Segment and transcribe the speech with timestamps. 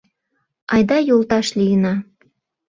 [0.73, 1.93] Айда йолташ лийына!